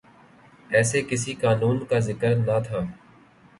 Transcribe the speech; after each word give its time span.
ایسے 0.69 1.01
کسی 1.01 1.33
قانون 1.43 1.77
کا 1.89 1.99
ذکر 2.07 2.35
نہ 2.37 2.57
تھا۔ 2.67 2.79